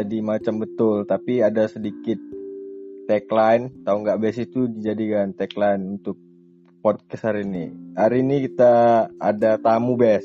[0.00, 2.16] jadi macam betul tapi ada sedikit
[3.04, 6.16] tagline tahu nggak bes itu dijadikan tagline untuk
[6.80, 8.72] podcast hari ini hari ini kita
[9.20, 10.24] ada tamu bes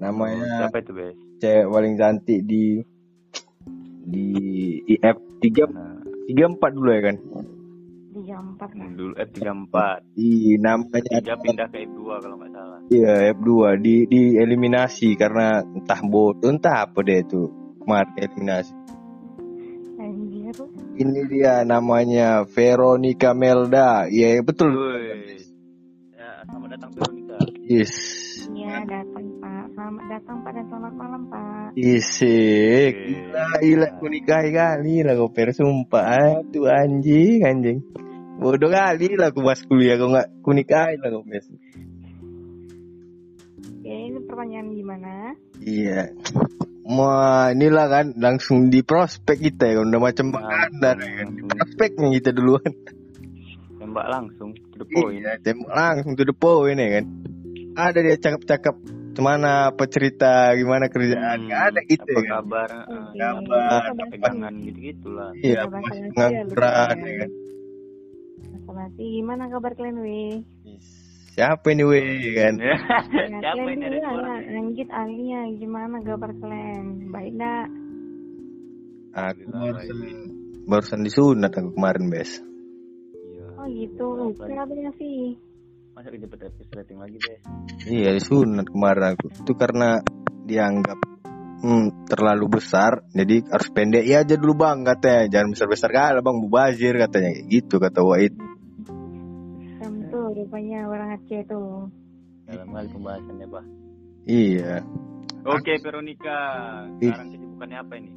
[0.00, 1.16] namanya Siapa itu, Bes?
[1.40, 2.80] cewek paling cantik di
[4.00, 4.26] di
[4.88, 7.16] IF tiga Nah, tiga empat dulu ya kan
[8.10, 9.74] tiga empat lah dulu F34.
[10.16, 12.78] di namanya Tiga pindah ke F2 kalau nggak salah.
[12.90, 17.59] Iya F2 di di eliminasi karena entah bodoh entah apa deh itu
[17.90, 18.74] kemarin eliminasi.
[19.98, 20.54] anjir
[20.94, 24.06] Ini dia namanya Veronica Melda.
[24.06, 24.70] Iya betul.
[24.78, 25.42] Woi.
[26.14, 27.38] Ya, selamat datang Veronica.
[27.66, 27.94] Yes.
[28.50, 32.94] iya datang pak selamat datang pak dan selamat malam pak Isik.
[32.94, 36.04] Gila, gila aku nikahi kali lah kau per sumpah.
[36.46, 37.78] Aduh anjing anjing.
[38.38, 41.50] Bodoh kali lah aku pas kuliah kau nggak ku nikahi lah kau pers.
[43.82, 46.14] ya ini pertanyaan gimana Iya.
[46.84, 51.26] Inilah kan langsung di prospek kita ya, udah macam bakandar ya kan.
[51.36, 52.72] Di prospeknya kita duluan.
[53.80, 55.24] Tembak langsung to the point.
[55.24, 57.04] Iya, tembak langsung to the point ya kan.
[57.70, 58.74] Ada dia cakap-cakap
[59.10, 62.32] gimana apa cerita, gimana kerjaan, nggak ada gitu Hmm, Apa ya kan.
[62.40, 62.68] kabar?
[62.88, 63.18] Oke.
[63.20, 63.82] Kabar.
[64.10, 65.30] Pegangan gitu-gitulah.
[65.36, 67.30] Iya, Iya, masih ya, pengangguran ya kan.
[68.40, 70.34] Basa-basi, gimana kabar kalian weh
[71.40, 72.54] Siapa ini weh kan?
[72.60, 72.76] Ya,
[73.40, 74.20] Siapa ini ada suara?
[74.28, 77.66] lah Anggit Alia gimana kabar kalian baik dak
[79.16, 79.98] Aku barusan,
[80.68, 82.44] barusan disunat aku kemarin bes.
[83.16, 83.46] Iya.
[83.56, 85.40] oh gitu kabarnya sih
[85.96, 87.38] Masa kita dapat rating lagi deh.
[87.88, 89.32] Iya disunat kemarin aku.
[89.32, 89.96] Itu karena
[90.44, 91.00] dianggap
[91.64, 95.40] hmm, terlalu besar, jadi harus pendek ya aja dulu bang katanya.
[95.40, 97.32] Jangan besar-besar kali bang, mubazir katanya.
[97.48, 98.49] Gitu kata Wahid.
[100.40, 101.86] Rupanya orang Aceh tuh
[102.44, 103.64] Dalam hal pembahasannya, Pak.
[104.24, 104.82] Iya.
[105.42, 106.38] Oke, Veronica.
[106.98, 108.12] Sekarang kesibukannya apa ini?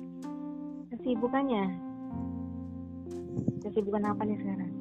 [0.90, 1.64] kesibukannya
[3.60, 4.72] kesibukan apa nih sekarang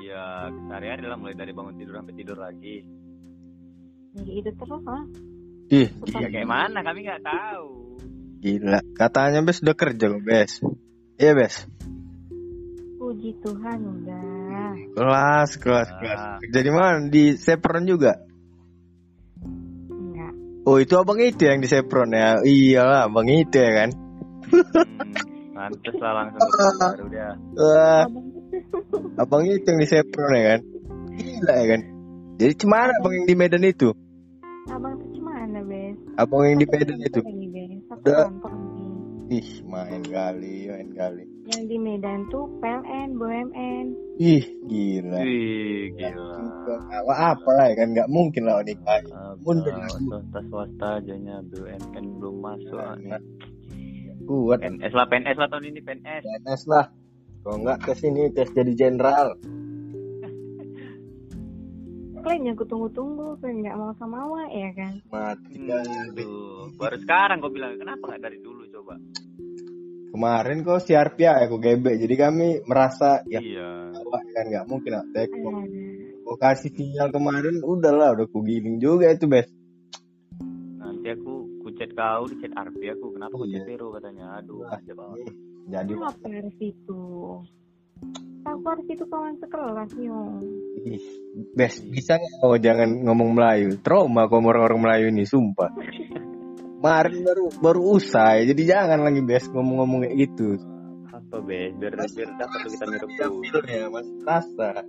[0.00, 0.24] Iya,
[0.64, 2.76] sehari-hari lah mulai dari bangun tidur sampai tidur lagi.
[4.16, 5.04] ya itu terus lah
[5.66, 6.78] Ih, Iya, kayak mana?
[6.80, 7.68] Kami nggak tahu.
[8.38, 8.78] gila.
[8.94, 10.52] Katanya bes udah kerja kok bes.
[11.18, 11.66] Iya bes.
[12.96, 14.45] puji Tuhan udah
[14.92, 15.98] Kelas, kelas, Ah.
[16.00, 16.20] kelas.
[16.42, 16.96] Kerja di mana?
[17.06, 18.12] Di Sepron juga.
[19.88, 20.32] enggak
[20.64, 22.40] Oh itu abang itu yang di Sepron ya.
[22.40, 23.90] Iyalah, abang itu ya kan.
[24.46, 26.40] Hmm, Pantes lah langsung
[26.76, 27.30] baru dia.
[27.54, 28.04] Wah,
[29.16, 30.60] abang itu yang di Sepron ya kan.
[31.16, 31.80] Gila ya kan.
[32.36, 33.90] Jadi cemana abang yang di Medan itu?
[34.66, 37.20] abang tuh gimana bes Abang yang di Medan itu.
[38.02, 38.26] Udah.
[39.26, 41.24] Ih, main kali, main kali.
[41.46, 43.86] Yang di Medan tuh PLN BUMN
[44.16, 45.20] Ih, gila.
[45.22, 46.40] Wih, gila.
[46.88, 49.04] Apa apa lah ya kan nggak mungkin lah nikah.
[49.44, 49.70] Mundur.
[49.70, 53.20] Apa, swasta swasta ajanya BUMN belum masuk ah, nih.
[54.26, 56.22] Kuat PNS lah, PNS lah tahun ini PNS.
[56.24, 56.84] PNS lah.
[57.44, 59.36] Kalau nggak ke sini tes jadi jenderal.
[62.26, 66.18] kalian yang kutunggu-tunggu kalian nggak mau sama awak ya kan Mati Hmm, kali.
[66.18, 66.74] tuh.
[66.74, 68.98] Baru sekarang kau bilang kenapa nggak dari dulu coba?
[70.10, 71.96] Kemarin kok siar ya aku gebek.
[72.00, 73.92] Jadi kami merasa ya Iya.
[73.92, 75.04] awak kan nggak mungkin lah.
[75.12, 75.28] Tek,
[76.24, 79.46] kok kasih sinyal kemarin udahlah udah ku giling juga itu bes.
[80.78, 83.12] Nanti aku kucet kau di chat Arfi aku.
[83.14, 83.68] Kenapa kucet Iya.
[83.68, 84.40] Vero katanya?
[84.40, 84.78] Aduh, Ah.
[84.78, 85.32] aja banget.
[85.66, 87.00] Jadi apa harus itu
[88.46, 90.38] aku harus itu kawan sekelas nyong
[90.86, 91.02] ih,
[91.58, 93.74] bes bisa nggak oh jangan ngomong Melayu.
[93.82, 95.74] Trauma kok orang-orang Melayu ini sumpah.
[96.86, 100.54] Kemarin baru baru usai jadi jangan lagi bes ngomong-ngomong kayak gitu.
[101.10, 101.74] Apa be?
[101.82, 103.32] Biar biar dapat kita mirip tuh.
[103.66, 104.86] ya mas rasa.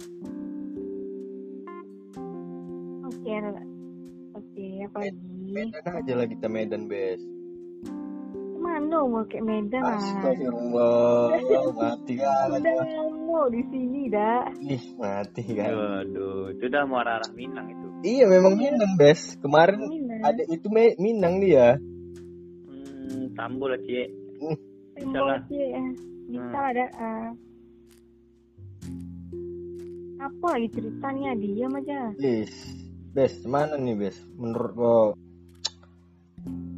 [3.02, 3.34] oke
[4.38, 7.18] oke apa lagi aja lah kita Medan bes.
[8.68, 11.24] Mana mau kayak Medan lah Astagfirullah,
[11.72, 12.52] mati kali.
[12.60, 12.76] udah
[13.24, 15.72] mau di sini dah Ih, mati kan.
[15.72, 17.88] Waduh, itu udah mau arah-arah Minang itu.
[18.04, 19.40] Iya memang Minang bes.
[19.40, 21.80] Kemarin Minang ada itu Me- Minang dia.
[22.68, 24.12] Hmm, tambul lah cie.
[24.94, 25.40] Tembok lah.
[25.40, 25.84] aja ya
[26.28, 26.70] bisa Hmm.
[26.70, 27.30] ada ah.
[30.20, 32.52] apa lagi ceritanya diam aja Yes.
[33.14, 34.18] Bes, mana nih Bes?
[34.34, 34.98] Menurut lo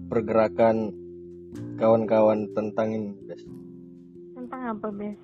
[0.07, 0.91] pergerakan
[1.79, 3.43] kawan-kawan tentang ini Bes?
[4.35, 5.19] tentang apa bes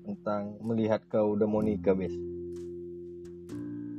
[0.00, 2.12] Tentang melihat kau udah mau nikah Bes?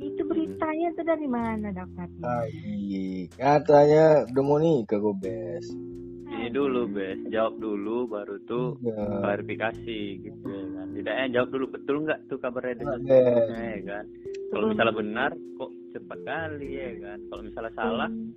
[0.01, 5.65] itu beritanya tuh dari mana dapatnya Ai, katanya udah mau nikah kok Bes.
[6.31, 7.19] Ini dulu, Bes.
[7.27, 10.87] Jawab dulu baru tuh Ya, klarifikasi gitu ya kan.
[10.91, 12.85] Tidaknya jawab dulu betul nggak tuh kabarnya itu.
[13.03, 13.47] Bes.
[13.51, 14.05] Ya kan.
[14.49, 17.19] Kalau misalnya benar kok cepat kali ya kan.
[17.29, 18.31] Kalau misalnya salah, Hmm,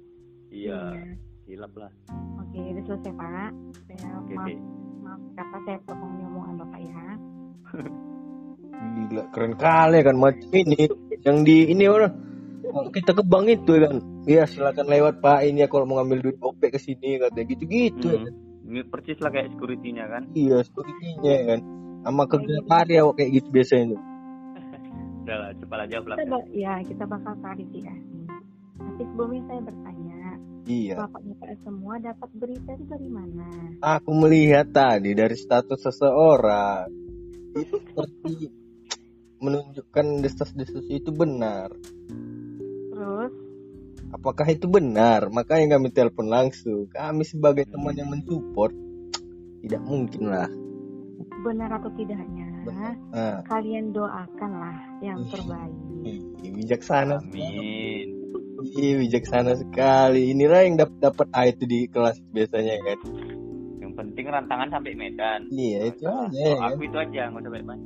[0.51, 0.79] iya
[1.45, 1.91] hilap lah.
[2.39, 3.51] oke udah selesai pak
[3.85, 4.55] saya Oke, maaf oke.
[5.01, 7.05] maaf kata saya potong omongan bapak ya
[8.75, 10.91] Gila, keren kali kan macam ini.
[11.23, 12.11] Yang di ini orang
[12.91, 13.97] kita ke bank itu kan.
[14.27, 18.09] Ya silakan lewat Pak ini ya kalau mau ngambil duit OP ke sini katanya gitu-gitu.
[18.13, 18.21] ya.
[18.21, 18.67] Hmm.
[18.67, 20.23] Ini persis lah kayak security-nya kan.
[20.35, 21.61] Iya, sepertinya kan.
[22.03, 23.99] Sama kerja karya kok kayak gitu biasanya.
[25.23, 26.17] Udah lah, cepat aja jawab lah.
[26.19, 28.15] kita ba- ya kita bakal klarifikasi
[28.75, 29.94] tapi sebelumnya saya bertanya
[30.65, 30.97] Iya.
[30.97, 33.49] bapak-bapak semua dapat berita itu dari mana
[33.85, 36.89] Aku melihat tadi dari status seseorang
[37.55, 38.49] itu seperti
[39.45, 41.69] menunjukkan desas-desus itu benar.
[42.91, 43.33] terus
[44.15, 45.27] Apakah itu benar?
[45.27, 46.87] Makanya kami telepon langsung.
[46.87, 48.71] Kami sebagai teman yang mensupport
[49.61, 50.49] tidak mungkin lah.
[51.45, 52.49] benar atau tidaknya
[53.13, 55.77] Nah, kalian doakanlah yang terbaik
[56.41, 57.21] bijaksana.
[57.21, 58.24] Amin.
[58.55, 60.31] Ih, bijaksana sekali.
[60.31, 62.99] Inilah yang dapat dapat A itu di kelas biasanya kan.
[63.79, 65.41] Yang penting rantangan sampai Medan.
[65.49, 66.57] Iya, itu Oh, aja ya.
[66.71, 67.79] aku itu aja, nggak usah banyak.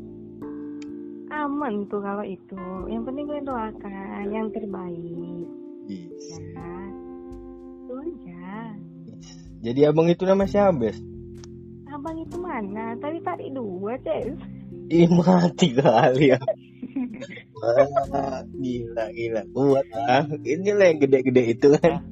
[1.28, 2.56] aman tuh kalau itu
[2.88, 5.46] yang penting kalian doakan yang terbaik
[5.86, 6.24] Yes.
[6.34, 6.72] ya
[7.78, 8.48] itu aja
[9.60, 10.96] Jadi abang itu nama siapa, Bes?
[11.86, 14.34] abang itu mana tadi tarik dua Ces
[14.88, 16.40] Ih, mati kali ya.
[17.58, 19.42] Wah, gila, gila.
[19.52, 20.24] Kuat ah.
[20.42, 22.02] Ini lah yang gede-gede itu kan.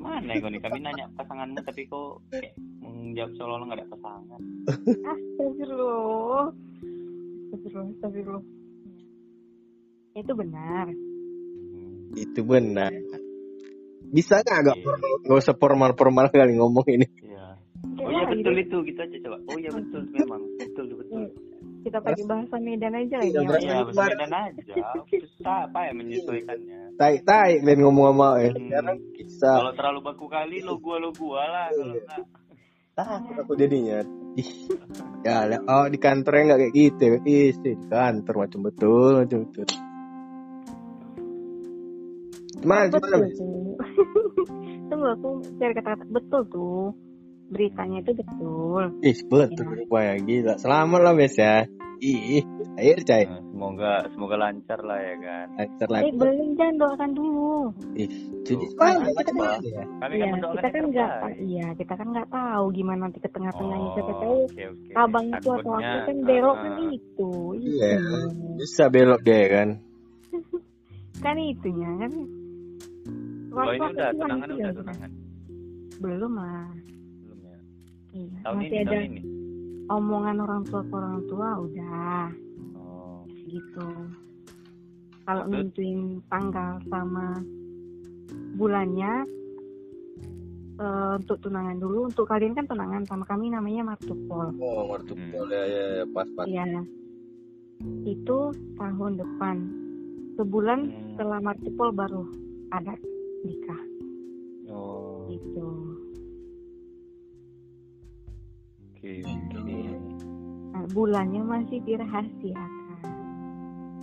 [0.00, 0.60] Mana ya nih?
[0.60, 4.40] Kami nanya pasanganmu tapi kok kayak menjawab seolah-olah nggak ada pasangan.
[4.66, 6.46] Astagfirullah.
[7.50, 8.44] Astagfirullah, astagfirullah.
[10.18, 10.86] Itu benar.
[12.18, 12.90] Itu benar.
[14.10, 15.14] Bisa nggak agak formal?
[15.22, 17.06] Nggak usah formal-formal kali ngomong ini.
[17.22, 17.54] Iya.
[17.94, 19.36] Kayak Oh iya betul itu kita aja coba.
[19.46, 21.22] Oh iya betul memang betul betul.
[21.80, 23.32] Kita pakai bahasa Medan aja lagi.
[23.32, 23.48] Iya, ya.
[23.48, 24.74] bahasa- Iya betul dan aja.
[25.24, 26.80] Susah apa ya menyesuaikannya.
[27.00, 28.28] Tai-tai Ben ngomong sama.
[28.52, 29.50] Sekarang bisa.
[29.56, 32.24] Kalau terlalu baku kali lo gua lo gua lah kalau enggak.
[32.92, 33.98] Takut aku jadinya.
[34.36, 34.48] Ih.
[35.20, 35.60] Ya, lah.
[35.60, 37.04] oh di kantornya nggak kayak gitu.
[37.28, 39.66] Ih, sih, di kantor macam betul, macam betul.
[42.60, 43.16] Gimana, gimana.
[44.88, 46.88] Tunggu aku cari kata-kata betul tuh.
[47.50, 48.82] Beritanya itu betul.
[49.02, 50.54] Ih, betul rupanya gila.
[50.56, 51.66] Selamat lah, Bes ya.
[52.00, 52.40] Ih,
[52.78, 53.28] air cai.
[53.28, 55.46] Nah, semoga semoga lancar lah ya kan.
[55.52, 56.10] Lancar Eh lagi.
[56.16, 57.52] belum jangan doakan dulu.
[57.92, 58.08] Ih,
[58.40, 58.78] jadi Tuh.
[58.78, 58.98] mana?
[59.02, 59.84] Kita Macam kan- mana ya?
[60.00, 63.88] Kami Iya, kan kita kan nggak, iya kita kan nggak tahu gimana nanti ke tengah-tengahnya.
[63.92, 64.90] Siapa Oh, tahu oke, oke.
[64.96, 67.32] abang itu atau aku kan belok kan ah, itu.
[67.58, 67.90] Iya.
[68.56, 69.68] Bisa belok dia kan.
[71.20, 72.12] Kan itunya kan.
[73.50, 74.76] Kalau ini udah tunangan manusia, udah kan?
[74.80, 75.10] tunangan.
[76.00, 76.64] Belum lah.
[78.10, 78.18] Ya.
[78.18, 78.38] Iya.
[78.42, 79.20] Tahun Masih ini ada tahun ini.
[79.88, 82.22] omongan orang tua ke orang tua udah
[82.74, 83.20] Oh.
[83.44, 83.86] gitu.
[85.22, 87.38] Kalau nentuin tanggal sama
[88.52, 89.12] bulannya
[90.76, 92.08] eh, untuk tunangan dulu.
[92.08, 94.48] Untuk kalian kan tunangan sama kami namanya martupol.
[94.56, 95.28] Oh, martu Hmm.
[95.30, 96.48] boleh ya, ya, pas pas.
[96.48, 96.80] Iya.
[98.02, 98.38] Itu
[98.74, 99.56] tahun depan.
[100.34, 100.96] Sebulan Hmm.
[101.12, 102.24] setelah martupol baru
[102.70, 102.96] ada
[103.42, 103.82] nikah
[104.66, 105.28] Oh.
[105.28, 105.99] gitu.
[109.00, 109.24] Oke.
[109.24, 109.80] oke.
[110.76, 113.00] Nah, bulannya masih dirahasiakan.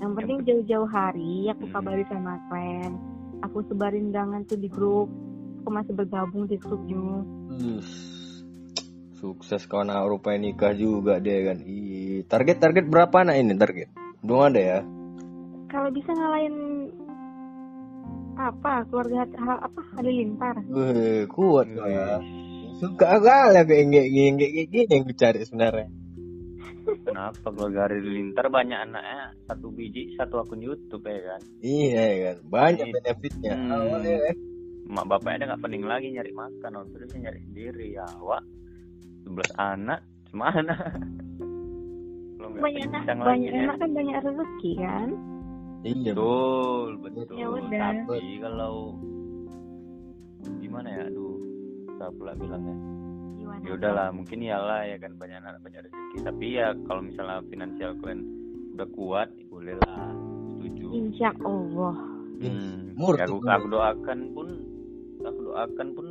[0.01, 1.73] Yang penting jauh-jauh hari aku Hmm.
[1.77, 2.97] kabari sama klien.
[3.45, 5.05] Aku sebarin undangan tuh di grup.
[5.61, 7.21] Aku masih bergabung di grupnya.
[7.61, 7.85] Ih,
[9.21, 11.61] Sukses kawan anak rupanya nikah juga dia kan.
[11.61, 13.93] Ih, target target berapa anak ini target?
[14.25, 14.79] Belum ada ya?
[15.69, 16.89] Kalau bisa ngalahin
[18.33, 20.57] apa keluarga hal apa halilintar.
[20.73, 22.17] Wih, kuat kau ya.
[22.77, 25.87] Suka kali aku yang kayak gini, kayak kayak gini yang dicari sebenarnya.
[26.87, 31.41] Kenapa keluarga Hari Lintar banyak anaknya satu biji satu akun YouTube ya kan?
[31.59, 32.93] Iya ya kan, banyak Iya.
[32.95, 33.53] benefitnya.
[33.53, 33.71] Hmm.
[33.73, 34.35] Awalnya kan.
[34.87, 38.43] Mak bapaknya ada nggak pening lagi nyari makan, tua dia nyari sendiri ya, wak.
[39.27, 39.99] 11 anak,
[40.31, 40.75] gimana?
[42.37, 43.59] Kalau Banyak anak, banyak lagi ya.
[43.67, 45.07] anak kan banyak rezeki kan.
[45.83, 46.11] Iya.
[46.15, 47.35] Betul, betul.
[47.35, 47.79] Ya udah.
[48.07, 48.75] Tapi kalau
[50.55, 51.36] gimana ya, aduh,
[51.97, 52.77] susah pula bilangnya.
[53.65, 56.17] Ya udahlah, mungkin iyalah ya kan banyak anak banyak rezeki.
[56.21, 58.21] Tapi ya kalau misalnya finansial kalian
[58.77, 60.13] udah kuat, ya bolehlah.
[60.61, 60.85] Setuju.
[60.93, 61.97] Insya Allah.
[62.37, 62.93] Hmm.
[62.93, 64.47] Ya, aku, aku doakan pun,
[65.25, 66.07] aku doakan pun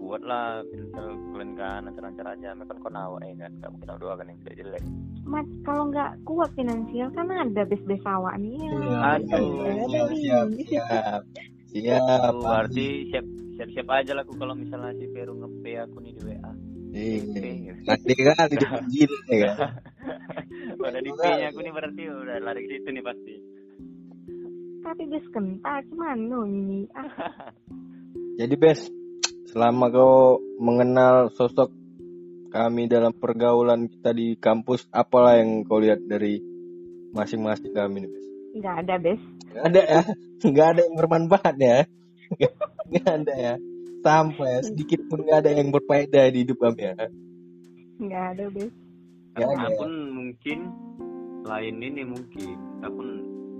[0.00, 2.48] kuat lah finansial kalian kan lancar-lancar aja.
[2.56, 4.84] Mereka kan awak ya kan, kamu kita doakan yang tidak jelek.
[5.26, 8.56] Mas, kalau nggak kuat finansial kan ada bes-bes awak nih.
[8.72, 9.04] Aduh.
[9.04, 10.16] Ada nih.
[10.16, 11.20] siap, siap,
[11.68, 12.00] siap.
[12.24, 13.26] Tuh, berarti siap
[13.56, 15.48] siap-siap aja lah aku kalau misalnya si Peru nge
[15.88, 16.52] aku nih di WA.
[16.96, 17.72] Iya.
[17.84, 19.72] Nanti kali dipanggil ya kan.
[20.80, 23.34] Pada di nya aku nih berarti udah lari ke situ nih pasti.
[24.86, 26.80] Tapi bes kental gimana ini?
[26.94, 27.10] Ah,
[28.38, 28.92] Jadi Bes,
[29.48, 31.72] selama kau mengenal sosok
[32.52, 36.38] kami dalam pergaulan kita di kampus apalah yang kau lihat dari
[37.16, 38.26] masing-masing kami nih Bes?
[38.60, 39.22] Nggak ada, Bes.
[39.56, 40.02] Nggak ada ya,
[40.44, 41.78] nggak ada yang bermanfaat ya,
[42.86, 43.54] nggak ada ya,
[44.00, 46.94] sampai ya, sedikit pun nggak ada yang berfaedah di hidup kami ya.
[47.96, 48.44] Nggak ada.
[48.46, 48.70] Nggak
[49.36, 49.76] Karena ada.
[49.76, 50.58] pun mungkin
[51.42, 53.08] selain ini mungkin kita pun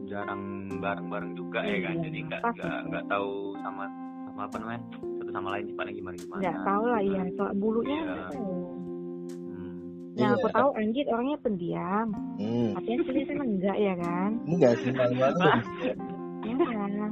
[0.07, 0.43] jarang
[0.79, 3.85] bareng-bareng juga ya kan Iya, jadi nggak nggak nggak tahu sama
[4.25, 4.81] sama apa namanya
[5.19, 7.23] satu sama lain sifatnya gimana gimana Nggak tahu lah, iya.
[7.35, 8.05] Soal bulunya Iya.
[8.07, 8.55] nggak tahu.
[9.51, 9.75] hmm.
[10.17, 10.39] Yang Iya.
[10.39, 12.07] aku tahu Anggit orangnya pendiam.
[12.39, 14.31] Hmm, Tapi yang sini kan enggak ya kan?
[14.47, 15.41] enggak sih malu-malu.
[16.47, 17.07] Iya.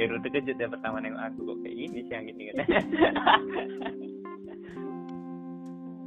[0.00, 2.56] Peru terkejut ya pertama nengok aku kok kayak gini sih yang gini kan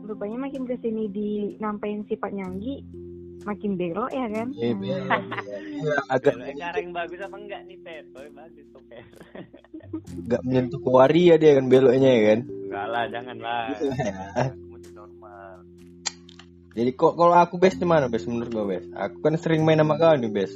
[0.04, 2.84] Rupanya makin ke sini di nampain sifat nyanggi,
[3.48, 4.52] makin belok ya kan?
[4.52, 5.00] Iya, Nah, Bes.
[5.74, 6.34] Iya, agak
[6.76, 7.78] yang bagus apa enggak nih
[8.16, 9.04] oh bagus tuh Per
[10.28, 12.40] nggak menyentuh ke waria dia kan beloknya ya kan.
[12.48, 14.12] enggak lah janganlah Iya.
[14.52, 15.52] kamu tuh normal
[16.74, 18.88] Jadi kok kalau aku best gimana best menurut gue best?
[18.92, 20.56] Aku kan sering main sama kau nih best.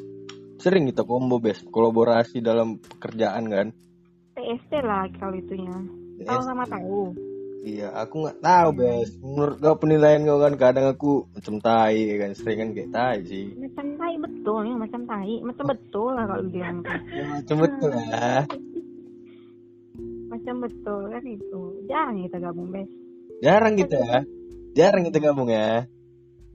[0.57, 3.67] Sering kita combo best, kolaborasi dalam pekerjaan kan.
[4.33, 5.77] TST lah kalau itunya.
[6.25, 7.13] Tahu sama tahu.
[7.67, 9.13] Iya, aku nggak tahu best.
[9.21, 13.53] Menurut kau penilaian kau kan kadang aku macam tai kan, sering kan kayak tai sih.
[13.53, 15.35] Macam tai betul ya, macam tai.
[15.45, 16.77] Macam betul lah kalau bilang.
[17.17, 18.41] Ya, macam betul lah.
[20.27, 21.61] Macam betul kan itu.
[21.85, 22.89] Jarang kita gabung, Bes.
[23.45, 24.19] Jarang kita ya,
[24.73, 25.85] jarang kita gabung ya.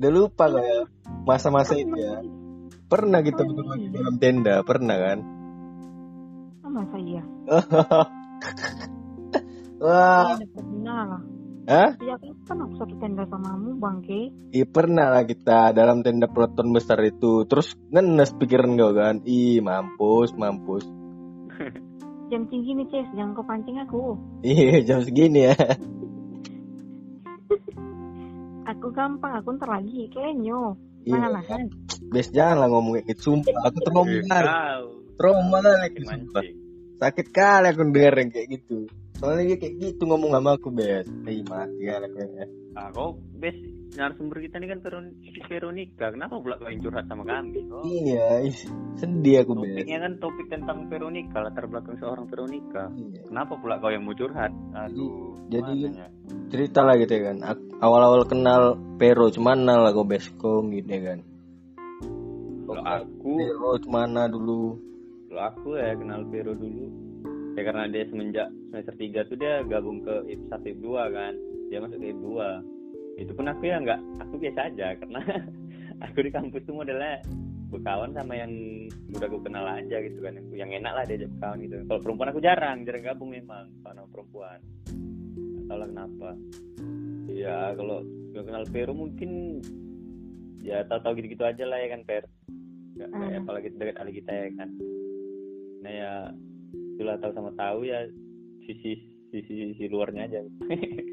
[0.02, 0.90] Udah lupa kau ya
[1.22, 2.41] masa-masa itu ya.
[2.92, 5.18] Pernah kita berdua di dalam tenda, pernah kan?
[6.60, 7.24] Oh, masa iya?
[9.82, 11.22] Wah, Iya, pernah lah.
[11.72, 11.90] hah?
[11.96, 14.28] Kapan aku satu tenda samamu, Bangke?
[14.52, 19.64] Iya pernah lah kita dalam tenda proton besar itu Terus ngenes pikiran kau kan Ih
[19.64, 20.84] mampus mampus
[22.30, 23.08] Jam tinggi nih, Ces.
[23.16, 24.20] Jangan kau pancing aku.
[24.44, 25.56] Iya jam segini ya
[28.76, 30.06] Aku gampang, aku ntar lagi.
[30.12, 30.91] Kenyo.
[31.02, 31.18] Iya.
[31.18, 31.62] Mana nahan?
[32.12, 33.20] Bes jangan lah ngomong kayak gitu.
[33.34, 34.12] Sumpah aku trauma.
[34.12, 34.86] Eh, kali tahu.
[35.18, 36.42] Trauma kali Makin aku sumpah.
[37.02, 38.78] Sakit kali aku denger yang kayak gitu.
[39.18, 41.06] Soalnya dia kayak gitu ngomong sama aku Bes.
[41.26, 43.54] Ih mati kali aku ya ah kau bes
[43.92, 46.08] narasumber kita ini kan Veron- Veronica.
[46.08, 47.84] Kenapa pula kau yang curhat sama kami kok?
[47.84, 48.56] Iya ih,
[48.96, 49.84] sedih aku Bes.
[49.84, 52.88] Topiknya kan topik tentang Veronica latar belakang seorang Veronica.
[52.96, 53.20] Iya.
[53.28, 54.48] kenapa pula kau yang mau curhat?
[54.72, 56.08] Aduh Jadi- gimana ya?
[56.48, 57.36] Cerita lah gitu ya kan.
[57.84, 58.62] Awal-awal kenal
[58.96, 61.18] Pero cuman lah kau Bes Kau gitu ya kan.
[62.64, 64.80] Kalau aku Pero cemana dulu.
[65.28, 66.88] Kalau aku ya kenal Vero dulu.
[67.52, 71.34] Ya karena dia semenjak semester 3 tuh dia gabung ke IP 1 IP 2 kan
[71.72, 75.20] dia masuk ke 2 itu pun aku ya nggak aku biasa aja karena
[76.04, 77.24] aku di kampus tuh modelnya
[77.72, 78.52] berkawan sama yang
[79.16, 81.76] udah aku kenal aja gitu kan yang, enak lah diajak berkawan gitu.
[81.88, 84.60] Kalau perempuan aku jarang jarang gabung memang sama perempuan.
[85.32, 86.30] Nggak tahu lah kenapa.
[87.32, 89.30] Ya kalau nggak kenal Vero mungkin
[90.60, 92.24] ya tahu-tahu gitu-gitu aja lah ya kan Ver
[92.92, 93.40] nggak kayak Hmm.
[93.48, 94.68] apalagi dekat kali kita ya kan.
[95.80, 96.12] Nah ya
[97.00, 98.04] itulah tahu sama tahu ya
[98.68, 99.00] sisi
[99.32, 100.44] sisi sisi luarnya aja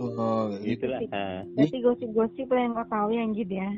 [0.00, 1.00] Oh gitu gitulah
[1.52, 3.70] Berarti gosip-gosip lah yang kau tahu yang gitu ya.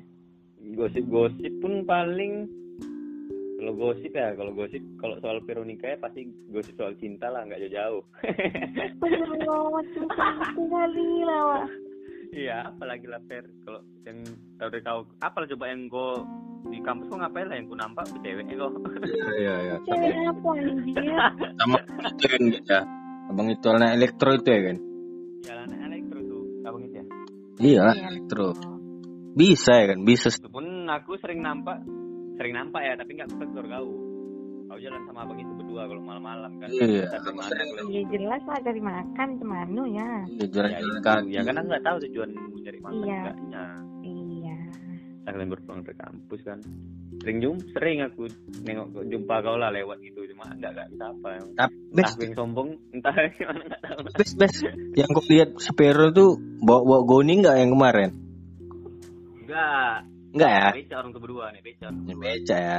[0.79, 2.47] gosip-gosip pun paling
[3.59, 7.62] kalau gosip ya kalau gosip kalau soal Veronica ya pasti gosip soal cinta lah nggak
[7.67, 8.02] jauh-jauh
[8.83, 11.67] Astagfirullah, cinta itu kali lah,
[12.35, 14.19] iya apalagi lah Fer kalau yang
[14.59, 16.11] tahu dari tahu apa lah coba yang kau
[16.71, 19.76] di kampus kok ngapain lah yang ku nampak ceweknya kok Iya iya iya.
[19.83, 21.14] Cewek apa anjir?
[21.59, 22.79] Sama itu kan kita.
[23.31, 24.76] Abang itu anak elektro itu ya kan?
[25.43, 25.79] ya anak
[27.62, 28.49] Iya Iya, elektro.
[28.52, 28.75] betul.
[29.33, 29.99] Bisa ya kan?
[30.02, 30.28] Bisa.
[30.28, 31.81] itu pun aku sering nampak
[32.35, 33.88] sering nampak ya tapi nggak ketegur kau
[34.66, 37.38] kau jalan sama abang itu berdua kalau malam-malam kan Iya, Kita sering.
[37.38, 40.11] kalian Ya jelas lah dari makan cemanu ya.
[40.26, 43.16] Iya ya, jalan-jalan ya kan aku nggak tahu tujuan nyari makan Iya.
[43.16, 43.64] enggaknya
[44.02, 44.57] Iya.
[45.23, 46.59] Kalian berpulang ke kampus kan
[47.23, 48.26] sering jum sering aku
[48.61, 53.14] nengok jumpa kau lah lewat gitu cuma enggak enggak bisa apa Tapi entah sombong entah
[53.38, 54.55] gimana nggak tahu bes, bes.
[54.93, 58.11] Yang kau lihat Spero tuh bawa bawa goni nggak yang kemarin?
[59.38, 59.95] enggak
[60.33, 60.69] Enggak ya?
[60.73, 62.79] beca orang berdua nih beca orang Ya, Beca ya.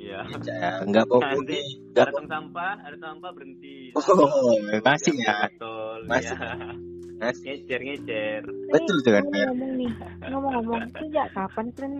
[0.00, 0.70] iya Beca ya.
[0.82, 1.60] Enggak bawa Nanti goni.
[1.92, 5.36] Enggak ada tong sampah ada sampah berhenti Oh, masih ya.
[5.52, 6.36] Betul, Masih.
[6.36, 6.52] ya.
[7.18, 7.42] Masih.
[7.44, 9.24] ngecer ngecer Betul tuh kan?
[9.26, 9.90] Ngomong-ngomong nih,
[10.30, 11.92] ngomong-ngomong sejak kapan kan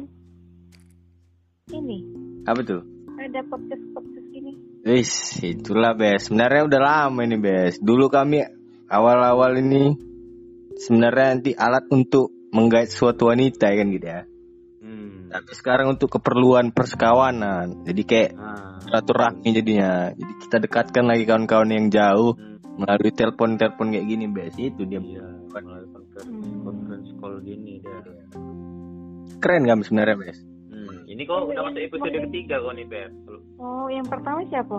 [1.71, 1.99] ini
[2.45, 2.83] Apa tuh?
[3.19, 4.55] ada podcast podcast gini?
[4.87, 6.31] Wis, itulah Bes.
[6.31, 7.83] Sebenarnya udah lama ini Bes.
[7.83, 8.41] Dulu kami
[8.87, 9.91] awal-awal ini
[10.79, 14.23] sebenarnya nanti alat untuk menggait suatu wanita ya kan gitu ya.
[14.81, 15.35] hmm.
[15.35, 17.83] Tapi sekarang untuk keperluan persekawanan.
[17.85, 18.79] Jadi kayak ah.
[18.87, 20.15] silaturahmi jadinya.
[20.15, 22.57] Jadi kita dekatkan lagi kawan-kawan yang jauh Hmm.
[22.79, 26.63] melalui telepon telepon kayak gini bes itu dia iya melalui conference Hmm.
[26.63, 27.99] conference call gini dia
[29.39, 30.39] keren kan sebenarnya bes.
[31.19, 34.79] Ini kok udah masuk episode ketiga kok nih Kalau Oh, yang pertama siapa?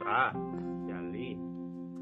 [0.00, 0.32] Tra
[0.88, 1.36] Jali.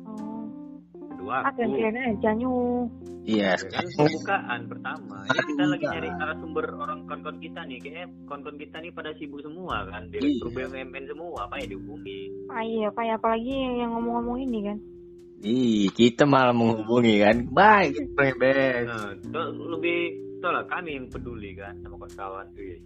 [0.06, 0.46] Oh,
[0.94, 2.86] kedua ah aku gantian aja nyu.
[3.26, 3.58] iya.
[3.58, 5.26] Ya kan pembukaan pertama.
[5.26, 7.82] Ini kita lagi nyari narasumber orang kon-kon kita nih.
[7.82, 10.06] Kayaknya kon-kon kita nih pada sibuk semua kan?
[10.14, 11.50] Direktur BUMN semua.
[11.50, 12.20] Apa ya dihubungi?
[12.54, 14.78] Ah iya, kayak apalagi yang ngomong-ngomong ini kan.
[15.42, 17.50] Ih, kita malah menghubungi kan.
[17.50, 18.86] Baik, bes.
[18.86, 19.10] nah
[19.50, 22.78] lebih tau lah kami yang peduli kan sama kawan-kawan tuh ya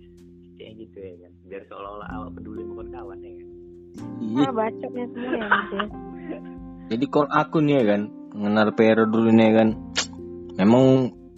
[0.55, 3.49] kayak gitu ya kan biar seolah-olah awak peduli sama kawan-kawan ya kan
[3.95, 5.77] Ih, Ah, bacotnya semua ya nanti.
[6.91, 9.69] Jadi kalau aku nih ya kan, mengenal Pero dulu nih ya kan.
[10.55, 10.85] Memang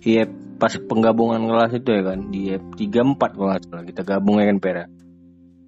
[0.01, 0.25] iya
[0.57, 4.49] pas penggabungan kelas itu ya kan, di tiga empat kalau nggak salah kita gabung ya
[4.49, 4.85] kan Pera.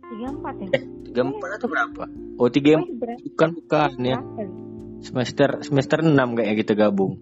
[0.09, 0.69] Tiga empat ya?
[1.05, 2.03] Tiga empat atau berapa?
[2.37, 4.17] Oh tiga Oh, empat bukan bukan ya.
[4.17, 4.53] sekali.
[4.99, 7.21] Semester semester enam kayaknya kita gabung.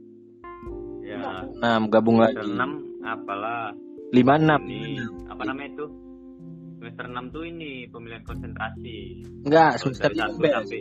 [1.02, 1.18] ya
[1.58, 2.54] Enam gabung semester lagi.
[2.54, 2.70] enam
[3.02, 3.74] apalah
[4.08, 4.60] Lima enam.
[4.64, 5.86] ini apa namanya itu
[6.96, 8.98] semester 6 tuh ini pemilihan konsentrasi
[9.44, 10.52] Enggak, semester dari lima satu bes.
[10.56, 10.80] sampai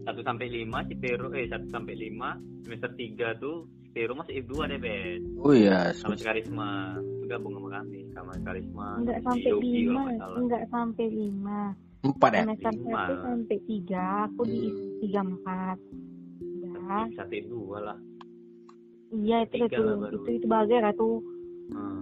[0.00, 2.28] satu sampai lima si Pero eh satu sampai lima
[2.64, 6.96] semester tiga tuh si Pero masih F2 deh bes Oh iya, sama si Karisma
[7.28, 10.38] gabung sama kami sama Karisma Enggak sampai Yogi kalau lima, nggak salah.
[10.40, 11.60] enggak sampai lima.
[12.00, 12.40] empat ya.
[12.40, 12.88] Semester Lima.
[12.96, 14.60] satu sampai tiga, aku di
[14.98, 15.76] tiga empat.
[16.40, 17.04] Udah.
[17.12, 17.98] satu F2 lah
[19.10, 21.20] Iya itu itu itu itu bagai lah tuh.
[21.68, 21.99] hmm.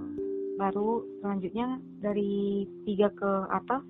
[0.59, 3.87] Baru selanjutnya dari tiga ke atas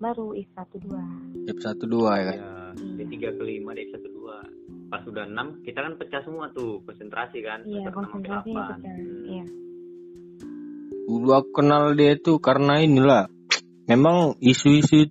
[0.00, 1.04] baru is satu dua.
[1.52, 2.36] F satu dua ya kan.
[2.38, 4.38] ya di tiga ke lima di satu dua
[4.88, 8.22] pas sudah enam kita kan pecah semua tuh konsentrasi kan Iya delapan.
[8.24, 8.40] pecah.
[8.40, 9.24] Hmm.
[9.28, 9.44] Iya.
[11.08, 13.28] Dulu aku kenal dia itu karena inilah.
[13.88, 15.08] Memang isu-isu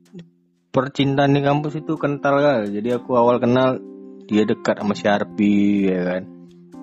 [0.70, 2.70] percintaan di kampus itu kental kali.
[2.70, 3.82] Jadi aku awal kenal
[4.30, 6.24] dia dekat sama si Arpi ya kan.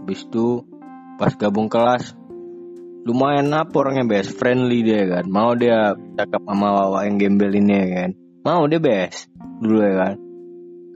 [0.02, 0.66] Habis itu
[1.14, 2.18] pas gabung kelas
[3.04, 5.24] lumayan apa orangnya best friendly dia kan.
[5.28, 8.10] Mau dia cakap sama Wawa yang gembel ini ya kan.
[8.44, 9.28] Mau dia best
[9.60, 10.16] dulu ya kan.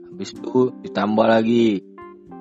[0.09, 1.79] Habis itu ditambah lagi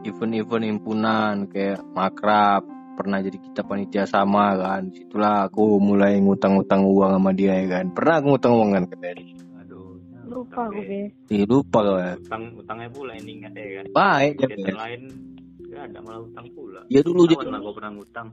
[0.09, 2.63] event-event himpunan kayak makrab
[2.99, 7.95] pernah jadi kita panitia sama kan situlah aku mulai ngutang-ngutang uang sama dia ya kan
[7.95, 9.11] pernah aku ngutang uang kan ke dia
[9.63, 11.31] aduh ya, Lupa aku tapi guys.
[11.31, 14.75] Ih, lupa kau ya utang utangnya pula yang ingat ya kan baik Bes.
[14.75, 15.03] lain
[15.71, 18.27] ya ada malah utang pula dia dulu jadi gue pernah ngutang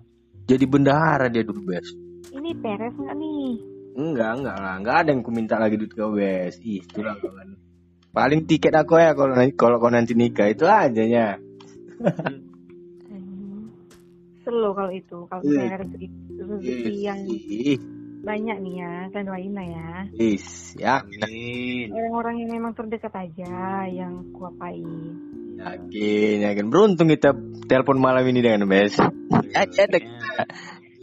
[0.45, 1.89] jadi bendahara dia dulu bes.
[2.31, 3.75] Ini peres nggak nih?
[3.95, 6.59] enggak enggak lah enggak ada yang ku minta lagi duit kau bes.
[6.61, 7.55] Ih itulah kau kan
[8.15, 11.35] paling tiket aku ya kalau nanti kalau kau nanti nikah itu aja ya
[11.95, 13.71] Hmm.
[14.43, 16.07] Seru kalau itu, kalau misalnya rezeki,
[16.43, 17.19] rezeki yang
[18.25, 19.89] banyak nih ya, doain lah ya.
[20.19, 20.99] is ya.
[20.99, 21.93] Amin.
[21.93, 25.15] Orang-orang yang memang terdekat aja yang kuapain.
[25.57, 26.65] Yakin yakin.
[26.67, 27.31] Beruntung kita
[27.65, 28.95] telepon malam ini dengan bes.
[28.95, 29.99] Iya, ada ada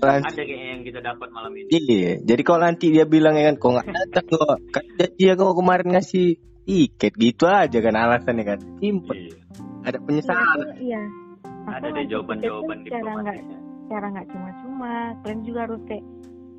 [0.02, 1.68] ada kayaknya yang kita dapat malam ini.
[1.70, 4.84] Iya, jadi kalau nanti dia bilang ya kan, kok nggak datang kok, kan
[5.14, 6.26] dia kok kemarin ngasih
[6.62, 9.34] tiket gitu aja kan alasannya kan, simple, Iya.
[9.82, 10.42] ada penyesalan.
[10.42, 11.02] aku- iya.
[11.62, 14.94] Aku ada deh jawaban-jawaban tuh secara nggak diplomatisnya secara nggak cuma-cuma.
[15.22, 16.04] Kalian juga harus kayak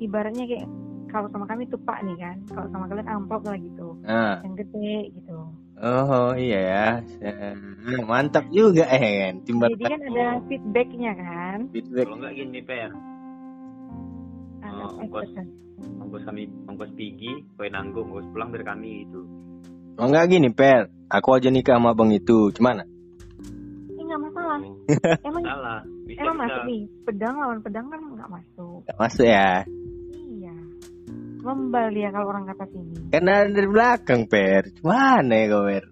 [0.00, 0.66] ibaratnya kayak
[1.12, 4.54] kalau sama kami tuh pak nih kan, kalau sama kalian amplop lah gitu, Nah, yang
[4.56, 5.36] gede gitu.
[5.76, 6.86] Oh iya ya,
[7.20, 7.54] Eh,
[8.04, 11.58] mantap juga eh kan, timbal Jadi kan ada feedbacknya kan.
[11.70, 12.06] feedback.
[12.06, 12.90] kalau nggak gini per
[14.60, 15.28] Ada Oh, apa ongkos.
[16.00, 19.20] ongkos kami ongkos pigi kue nanggung ongkos pulang dari kami itu
[19.94, 22.82] Oh enggak gini per, aku aja nikah sama abang itu, gimana?
[23.86, 24.58] Ini nggak masalah.
[24.58, 24.74] Oh,
[25.22, 26.82] Emang salah bisa emang bisa masuk nih.
[27.06, 28.78] Pedang lawan pedang kan nggak masuk.
[28.84, 29.62] Gak masuk ya.
[31.44, 33.12] Membal dia kalau orang kata sini.
[33.12, 35.84] karena dari belakang per, gimana ya kau per?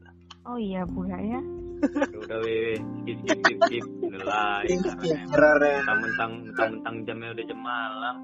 [0.49, 1.41] Oh iya pula ya.
[1.83, 8.17] udah weh skip skip skip skip nilai mentang-mentang mentang-mentang jamnya udah jam malam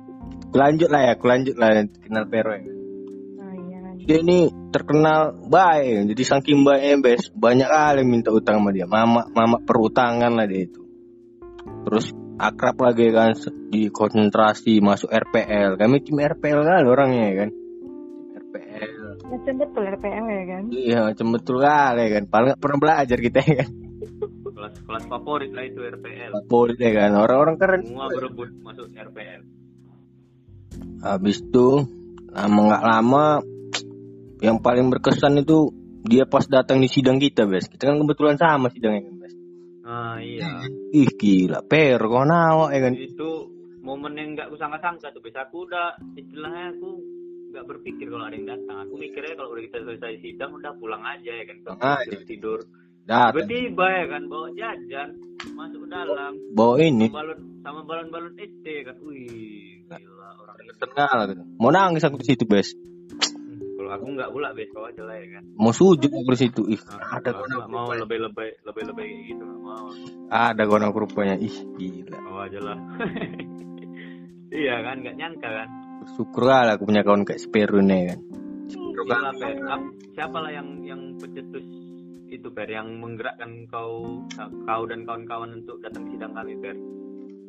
[0.54, 1.68] Lanjut lah ya, aku lanjut lah
[2.00, 2.62] kenal Pero ya.
[2.64, 3.78] Oh iya.
[3.98, 4.38] dia ini
[4.70, 9.58] terkenal baik jadi saking baiknya bes banyak kali yang minta utang sama dia mama mama
[9.60, 10.80] perutangan lah dia itu
[11.84, 13.34] terus akrab lagi kan
[13.68, 17.50] di konsentrasi masuk RPL kami tim RPL kali orangnya ya kan
[18.38, 18.90] RPL
[19.28, 20.62] Macam betul RPL ya kan.
[20.72, 22.24] iya macam betul kali ya kan?
[22.32, 23.70] Paling nggak pernah belajar kita ya kan?
[24.56, 27.10] Kelas kelas favorit lah itu RPL Favorit ya kan?
[27.12, 27.80] Orang-orang keren.
[27.84, 29.58] Semua berebut masuk RPL
[31.02, 31.86] habis itu
[32.34, 33.26] lama nggak lama
[34.38, 35.74] yang paling berkesan itu
[36.06, 37.66] dia pas datang di sidang kita bes.
[37.66, 39.02] Kita kan kebetulan sama sidangnya.
[39.10, 39.17] kan
[39.88, 40.68] ah iya.
[41.00, 41.64] Ih gila.
[41.64, 42.92] Per kau nawa ya kan?
[42.94, 43.48] Itu
[43.80, 45.24] momen yang nggak kusangka-sangka tuh.
[45.24, 46.90] Bisa aku udah istilahnya aku
[47.48, 48.76] nggak berpikir kalau ada yang datang.
[48.84, 51.56] Aku mikirnya kalau udah kita selesai sidang udah pulang aja ya kan?
[51.80, 52.60] Ah, tidur tidur.
[53.08, 53.48] Datang.
[53.48, 54.22] tiba-tiba ya kan?
[54.28, 55.08] Bawa jajan
[55.56, 56.32] masuk ke dalam.
[56.52, 57.08] Bawa ini.
[57.08, 58.96] sama balon sama balon-balon SD kan?
[59.00, 61.42] Wih gila orang Tengah gitu.
[61.56, 62.76] Mau nangis aku di situ, Bes.
[63.88, 65.44] Kalau aku nggak pula besok aja lah ya kan.
[65.56, 66.60] Mau sujud aku di situ.
[66.68, 69.86] Ih, Nah, ada nggak mau lebih-lebih lebih-lebih kayak gitu nggak mau.
[70.28, 71.40] Ada kono rupanya.
[71.40, 72.18] Ih, gila.
[72.20, 72.76] mau aja lah.
[74.48, 75.68] Iya kan nggak nyangka kan.
[76.04, 78.18] Bersyukur lah aku punya kawan kayak Speru nih kan.
[79.72, 81.64] Ap- siapa lah yang yang pencetus
[82.28, 84.20] itu Per yang menggerakkan kau
[84.68, 86.76] kau dan kawan-kawan untuk datang ke sidang kami Per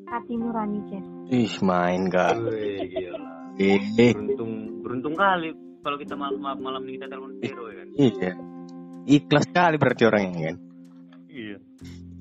[0.08, 2.36] hati nurani Ces Ih, main gak.
[2.48, 3.20] Wih, gila.
[3.60, 4.52] Eh, beruntung
[4.84, 8.32] beruntung kali kalau kita malam malam ini kita telepon Vero ya kan iya.
[9.10, 10.58] Ikhlas sekali berarti orangnya kan.
[11.28, 11.58] iya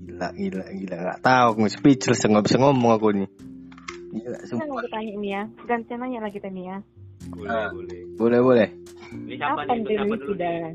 [0.01, 0.97] Gila, gila, gila.
[1.05, 3.29] Gak tahu aku speechless nggak bisa ngomong aku nih.
[4.09, 4.67] Gila, Kita sumpah.
[4.67, 6.77] mau tanya nih ya gantian nanya lah kita nih ya
[7.29, 7.69] boleh Ah.
[7.69, 8.69] boleh Boleh, boleh.
[9.21, 10.73] ini siapa nih untuk siapa dulu nih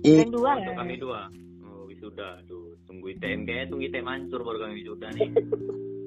[0.00, 1.20] Ih, dan dua untuk kami dua
[1.60, 5.28] oh wisuda tuh tunggu ITM kayaknya tunggu ITM hancur baru kami wisuda nih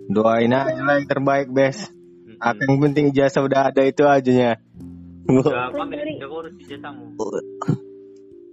[0.07, 1.87] doain aja lah yang terbaik, Bes.
[2.41, 4.57] Yang penting jasa udah ada itu aja
[5.29, 7.05] udah pamit udah urus jasamu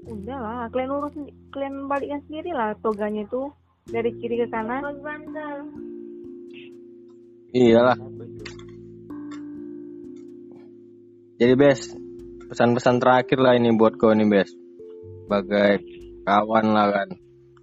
[0.08, 1.14] udah lah kalian urus
[1.52, 3.52] kalian balikkan sendiri lah toganya itu
[3.88, 4.84] dari kiri ke kanan
[7.48, 7.96] Iyalah.
[7.96, 8.44] Apa itu?
[11.40, 11.80] Jadi Bes,
[12.52, 14.52] pesan-pesan terakhir lah ini buat kau nih Bes.
[15.24, 15.80] Sebagai
[16.28, 17.08] kawan lah kan.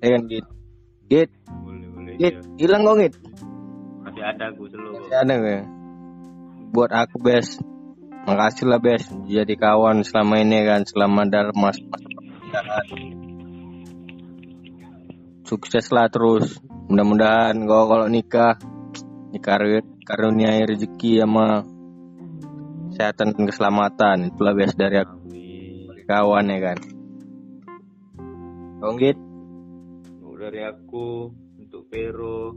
[0.02, 0.46] Eh kan Git.
[1.06, 1.30] Git,
[2.18, 2.56] Git, iya.
[2.58, 3.16] hilang kok Git.
[4.02, 5.60] masih ada gue selalu Masih ada gue.
[6.74, 7.62] Buat aku Bes.
[8.26, 12.88] Makasih lah Bes jadi kawan selama ini kan selama dalam perkuliahan.
[15.46, 16.58] Sukses lah terus.
[16.90, 18.58] Mudah-mudahan kau kalau nikah
[19.30, 19.62] nikah
[20.10, 21.66] karunia rezeki sama
[22.90, 25.16] kesehatan dan keselamatan itulah Bes dari aku
[26.10, 26.78] kawan ya kan.
[28.82, 29.18] Kau Git.
[30.26, 31.30] Oh, dari aku
[31.62, 32.54] untuk Vero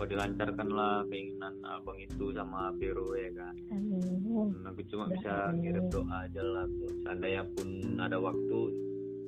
[0.00, 4.48] semoga dilancarkan lah keinginan abang itu sama Vero ya kan Amin.
[4.56, 6.64] Dan aku cuma bisa ngirim doa aja lah
[7.04, 7.68] seandainya pun
[8.00, 8.58] ada waktu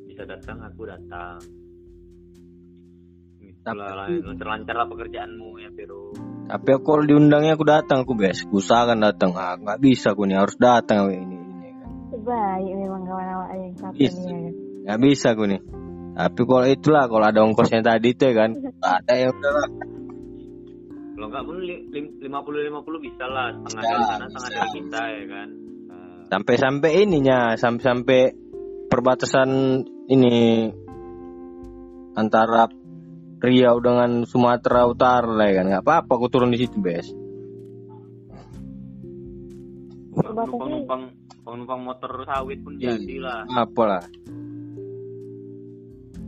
[0.09, 1.37] bisa datang aku datang
[3.45, 6.17] itulah Tapi- lancar-lancar lah pekerjaanmu ya Vero
[6.49, 8.45] Tapi aku kalau diundangnya aku datang aku bes.
[8.45, 9.33] Aku usahakan datang.
[9.39, 11.37] Ah nggak bisa aku nih harus datang ini ini.
[11.71, 11.89] kan.
[12.29, 14.51] Baik memang kawan awak yang satu nih ya.
[14.85, 15.61] Nggak bisa aku nih.
[16.13, 18.51] Tapi kalau itulah kalau ada ongkosnya tadi tuh ya kan.
[18.99, 19.69] ada ya udah lah.
[21.23, 21.57] Kalau nggak pun
[22.19, 25.49] lima puluh lima puluh bisa lah setengah dari sana setengah dari kita ya kan
[25.87, 28.21] Eh, Sampai-sampai ininya sampai-sampai
[28.91, 29.51] perbatasan
[30.11, 30.67] ini
[32.19, 32.67] antara
[33.39, 35.67] Riau dengan Sumatera Utara lah ya kan.
[35.71, 37.07] Nggak apa-apa aku turun di situ bes.
[40.13, 41.03] numpang numpang
[41.47, 42.99] numpang motor sawit pun Iya.
[42.99, 44.03] jadi lah Apalah.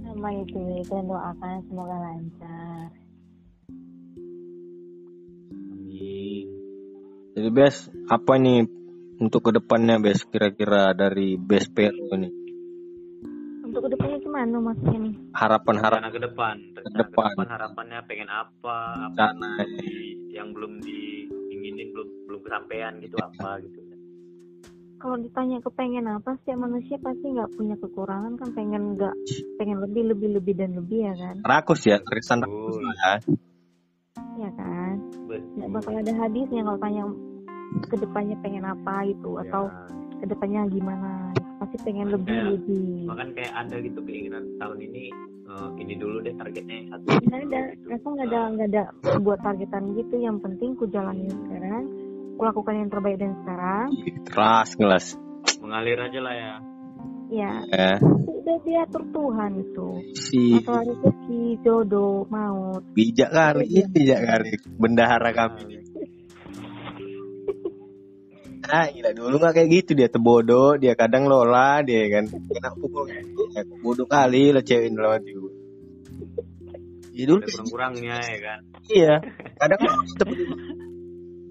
[0.05, 2.87] sama itu kita doakan semoga lancar
[7.35, 8.63] Jadi bes apa nih
[9.19, 12.31] untuk ke depannya bes kira-kira dari bes Peru ini
[13.65, 15.15] untuk ke depannya gimana maksudnya nih?
[15.35, 17.35] Harapan-harapan rencana ke depan ke depan.
[17.51, 18.77] harapannya pengen apa
[19.11, 19.51] apa Rencana.
[19.59, 23.79] yang belum di- yang belum diinginin belum belum kesampaian gitu apa gitu
[25.03, 29.13] kalau ditanya kepengen apa setiap manusia pasti nggak punya kekurangan kan pengen nggak
[29.61, 31.37] pengen lebih lebih lebih dan lebih ya kan?
[31.45, 33.13] Rakus ya tulisan rakus ya
[34.37, 34.95] ya kan?
[35.55, 37.03] Nggak bakal ada hadisnya kalau tanya
[37.83, 39.87] ke depannya pengen apa gitu atau Ya.
[40.17, 41.11] ke depannya gimana.
[41.57, 42.87] Pasti pengen lebih Kayak- lebih.
[43.05, 45.05] makan kayak ada gitu keinginan tahun ini
[45.45, 47.87] eh, ini dulu deh targetnya yang satu nggak ada gitu.
[47.91, 48.83] aku nggak ada nggak ada
[49.21, 50.15] buat targetan gitu.
[50.17, 51.85] Yang penting ku jalanin sekarang
[52.35, 53.87] ku lakukan yang terbaik dan sekarang.
[54.25, 55.07] Keras kelas
[55.61, 56.53] mengalir aja lah ya.
[57.31, 57.91] Ya ya
[58.45, 59.89] udah diatur Tuhan itu.
[60.13, 62.85] Si masalah rezeki jodoh maut.
[62.93, 64.53] Bijak kali ini bijak kali.
[64.77, 65.81] Bendahara kami.
[68.69, 69.97] Ah gila dulu nggak kayak gitu.
[69.97, 72.29] Dia tebodo dia kadang lola dia kan.
[72.29, 73.09] Kena pukul.
[73.57, 75.53] Ya, bodoh kali lah cewek dalam hati gue
[77.15, 78.61] ya dulu ada kurang-kurangnya ya kan?
[78.91, 79.15] Iya.
[79.55, 79.81] Kadang
[80.19, 80.41] tebeng.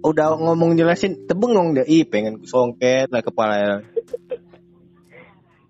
[0.03, 1.87] udah ngomong jelasin tebengong dia.
[1.87, 3.75] Ih pengen songket lah kepala ya.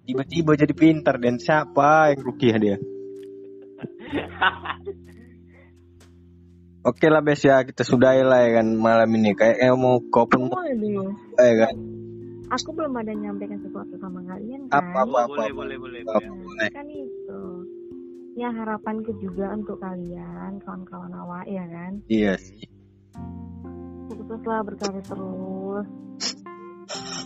[0.03, 2.77] Tiba-tiba jadi pintar dan siapa yang rukiah dia?
[6.83, 9.31] Oke lah Bes ya kita sudahi lah ya kan malam ini.
[9.31, 10.59] Kayaknya mau kau pun mau
[11.39, 11.75] ya kan?
[12.53, 14.83] Aku belum ada nyampaikan sesuatu sama kalian kan?
[14.83, 15.55] Apa apa apa, boleh apa.
[15.55, 16.43] boleh boleh Apa, boleh.
[16.43, 16.69] boleh.
[16.75, 17.41] kan itu.
[18.35, 22.03] Ya harapanku juga untuk kalian kawan-kawan awak ya kan?
[22.11, 22.67] Iya sih.
[24.11, 25.87] Sukses lah berkarya terus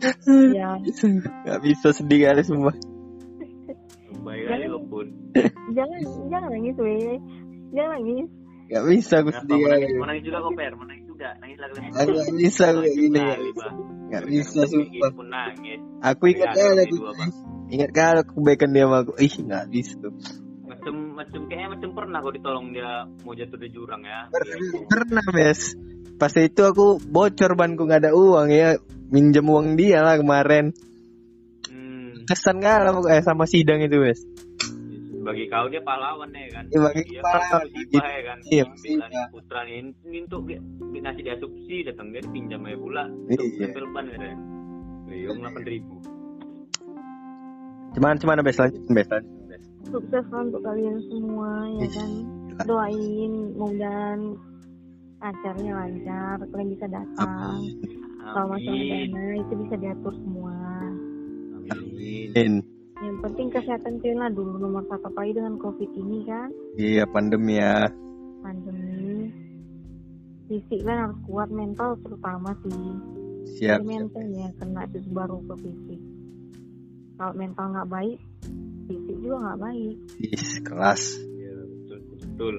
[0.58, 0.70] ya
[1.44, 2.72] nggak bisa sedih kali semua
[4.20, 4.70] baik jangan
[5.72, 7.16] jangan jangan nangis weh
[7.72, 8.28] jangan nangis
[8.70, 9.42] Gak bisa aku Kenapa?
[9.42, 9.98] sedih Mau nangis, lagi.
[9.98, 11.74] mau nangis juga kok Per, mau nangis juga, nangis lagi.
[11.90, 12.06] Gak
[12.38, 13.18] bisa gue gini.
[13.18, 13.50] Kali.
[14.14, 15.10] Gak bisa sumpah.
[15.10, 15.26] pun.
[16.06, 16.96] Aku ingat kali aku.
[17.66, 19.12] Ingat kali aku kebaikan dia sama aku.
[19.18, 19.98] Ih gak bisa.
[20.62, 22.90] Macem macem kayaknya macem pernah kau ditolong dia
[23.26, 24.30] mau jatuh di jurang ya.
[24.30, 25.74] Per- Pernah bes.
[26.14, 28.78] Pas itu aku bocor banku gak ada uang ya.
[29.10, 30.70] Minjem uang dia lah kemarin.
[31.66, 32.22] Hmm.
[32.24, 34.22] Kesan gak lah eh, sama sidang itu bes.
[35.20, 36.64] Bagi kau dia pahlawan ya kan.
[36.70, 37.66] Iya, bagi Dia pahlawan.
[37.68, 38.38] kan ya kan.
[38.48, 40.48] Iya, nih putra ini untuk
[40.90, 43.04] ngasih dia subsidi datang dia pinjam aja pula.
[43.28, 43.68] Iya.
[43.90, 44.32] Ban ya.
[45.10, 45.94] Liung delapan ribu.
[47.98, 49.62] Cuman cuman bes lanjutin bes lanjutin bes.
[49.90, 52.10] sukses lah untuk kalian semua ya Ih, kan
[52.62, 54.20] doain mudah-mudahan
[55.18, 57.58] acaranya lancar kalian bisa datang
[58.30, 60.54] kalau masalah dana itu bisa diatur semua
[61.70, 62.28] Amin.
[62.34, 62.52] In.
[63.00, 67.56] yang penting kesehatan kalian lah dulu nomor satu apalagi dengan covid ini kan Iya pandemi
[67.56, 67.88] ya.
[68.40, 69.30] pandemi
[70.46, 72.82] fisik kan harus kuat mental terutama sih
[73.50, 73.82] Siap.
[73.82, 76.00] Mental ya kena itu baru ke fisik
[77.16, 78.18] kalau mental nggak baik
[78.86, 81.02] fisik juga nggak baik Ih, kelas.
[81.20, 82.54] Iya, betul betul.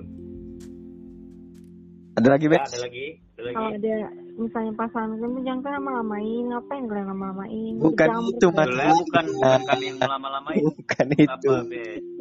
[2.22, 2.62] Ada lagi bes?
[2.62, 3.56] ada lagi, ada lagi.
[3.58, 3.96] kalau ada
[4.38, 8.48] misalnya pasangan kamu jangan kan lama-lamain ngapain kalian lama-lamain Bukan Jam itu?
[8.54, 8.70] Mas.
[8.70, 10.62] Bukan bukan kami yang melama-lamain.
[10.62, 11.50] Bukan itu.
[11.50, 11.66] Apa?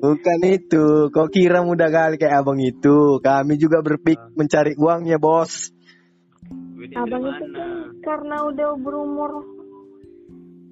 [0.01, 0.85] Bukan itu.
[1.13, 3.21] Kau kira mudah kali kayak abang itu.
[3.21, 4.33] Kami juga berpik Ah.
[4.33, 5.69] mencari uangnya bos.
[6.97, 7.55] Abang itu mana?
[7.55, 9.33] kan karena udah berumur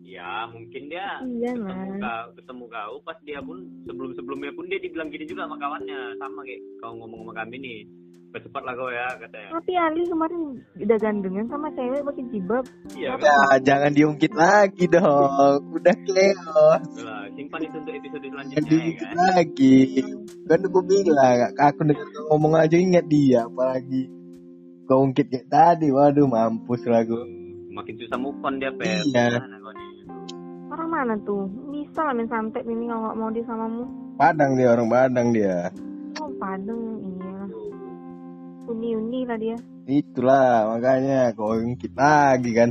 [0.09, 4.67] Ya, mungkin dia iya ketemu lah kau, ketemu kau pas dia pun sebelum sebelumnya pun
[4.67, 7.79] dia dibilang gini juga sama kawannya sama kayak kau ngomong sama kami nih
[8.29, 10.41] percepat lah kau ya katanya tapi Ali kemarin
[10.77, 15.61] udah gandengan sama cewek pakai jilbab iya kan Ya, jangan diungkit lagi dong.
[15.73, 16.83] Udah keos.
[16.93, 19.77] Itulah, simpan itu untuk episode Jangan selanjutnya ya diungkit kan lagi.
[20.45, 23.41] Kan aku bilang, aku dengar ngomong aja ingat dia.
[23.45, 24.03] Apalagi
[24.85, 25.89] kau ungkit kayak tadi.
[25.89, 27.17] Waduh, mampus lah aku.
[27.71, 29.29] makin susah move on dia per Iya.
[30.69, 34.69] Orang mana tuh bisa lah main santet ini kalau nggak mau dia samamu Padang dia,
[34.69, 35.57] orang Padang dia.
[36.19, 37.18] oh padeng iya
[38.69, 39.57] uni-uni lah dia
[39.89, 42.71] Itulah, makanya kau ungkit lagi kan.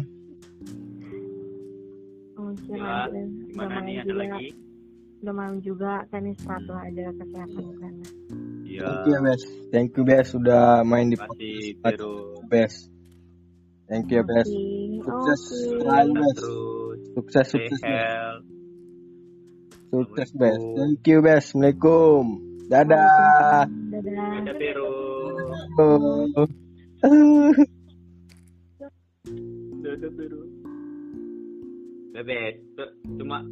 [2.38, 3.26] oh udah gimana
[3.58, 4.48] malam nih ada juga lagi
[5.18, 7.94] udah malam juga kan istirahat lah ada kesehatan kan
[8.62, 9.42] iya Thank you, Bes.
[9.74, 10.26] Thank you, Bes.
[10.30, 12.06] Sudah main di podcast
[12.46, 12.74] Bes.
[13.90, 14.48] Thank you, Bes.
[15.02, 16.38] Sukses selalu, sehat Bes.
[17.18, 18.46] Sukses, sukses, Bes.
[19.90, 20.60] Sukses, Bes.
[20.78, 21.50] Thank you, Bes.
[21.50, 22.47] Assalamualaikum.
[22.68, 23.64] Dadah.
[23.96, 24.88] dadah ada Pero
[25.80, 26.48] Oh.
[29.88, 30.40] ada Pero
[32.18, 32.56] Bebet,
[33.22, 33.46] cuma